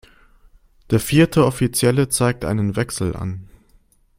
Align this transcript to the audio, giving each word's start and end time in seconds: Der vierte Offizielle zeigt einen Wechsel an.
Der 0.89 0.99
vierte 0.99 1.45
Offizielle 1.45 2.09
zeigt 2.09 2.43
einen 2.43 2.75
Wechsel 2.75 3.15
an. 3.15 3.47